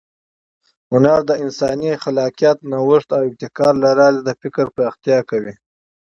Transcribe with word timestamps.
هنر 0.91 1.19
د 1.29 1.31
انساني 1.43 1.91
خلاقیت، 2.03 2.57
نوښت 2.71 3.09
او 3.17 3.21
ابتکار 3.29 3.73
له 3.83 3.91
لارې 3.99 4.19
د 4.23 4.29
فکر 4.41 4.65
پراختیا 4.75 5.19
کوي. 5.29 5.53